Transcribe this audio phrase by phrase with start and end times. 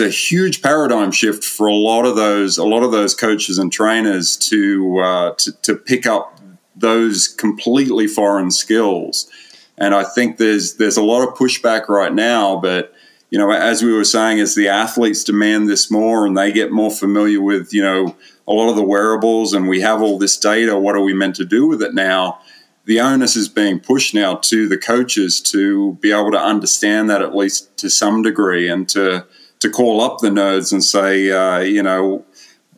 [0.00, 3.58] it's a huge paradigm shift for a lot of those a lot of those coaches
[3.58, 6.38] and trainers to uh, to, to pick up
[6.74, 9.28] those completely foreign skills.
[9.76, 12.94] And I think there's there's a lot of pushback right now, but
[13.30, 16.72] you know, as we were saying, as the athletes demand this more and they get
[16.72, 18.16] more familiar with, you know,
[18.48, 21.36] a lot of the wearables and we have all this data, what are we meant
[21.36, 22.40] to do with it now?
[22.86, 27.22] The onus is being pushed now to the coaches to be able to understand that
[27.22, 29.26] at least to some degree and to
[29.60, 32.24] to call up the nerds and say, uh, you know,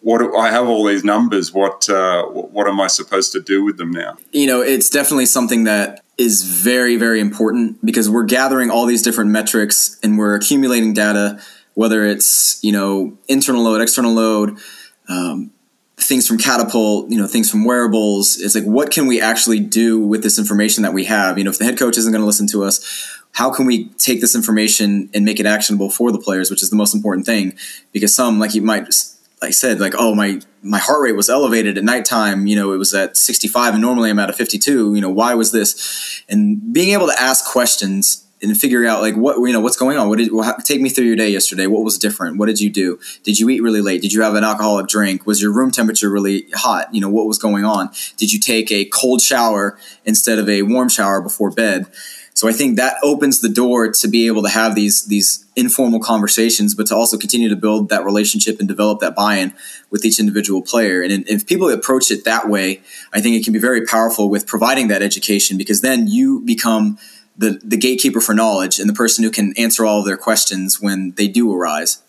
[0.03, 1.53] what I have all these numbers.
[1.53, 4.17] What uh, what am I supposed to do with them now?
[4.33, 9.03] You know, it's definitely something that is very very important because we're gathering all these
[9.03, 11.41] different metrics and we're accumulating data,
[11.75, 14.59] whether it's you know internal load, external load.
[15.09, 15.53] Um,
[16.07, 20.01] things from Catapult you know things from wearables it's like what can we actually do
[20.01, 22.27] with this information that we have you know if the head coach isn't going to
[22.27, 26.19] listen to us how can we take this information and make it actionable for the
[26.19, 27.57] players which is the most important thing
[27.93, 28.87] because some like you might
[29.43, 32.47] like I said, like, oh, my my heart rate was elevated at nighttime.
[32.47, 34.95] You know, it was at 65, and normally I'm at a 52.
[34.95, 36.23] You know, why was this?
[36.29, 39.97] And being able to ask questions and figure out like what you know what's going
[39.97, 40.09] on.
[40.09, 40.31] What did
[40.65, 41.67] take me through your day yesterday?
[41.67, 42.39] What was different?
[42.39, 42.99] What did you do?
[43.23, 44.03] Did you eat really late?
[44.03, 45.27] Did you have an alcoholic drink?
[45.27, 46.93] Was your room temperature really hot?
[46.95, 47.91] You know, what was going on?
[48.17, 51.87] Did you take a cold shower instead of a warm shower before bed?
[52.35, 56.01] So I think that opens the door to be able to have these these informal
[56.01, 59.55] conversations, but to also continue to build that relationship and develop that buy-in
[59.91, 61.03] with each individual player.
[61.03, 62.81] And if people approach it that way,
[63.13, 66.99] I think it can be very powerful with providing that education because then you become
[67.43, 70.81] the, the gatekeeper for knowledge and the person who can answer all of their questions
[70.81, 72.01] when they do arise.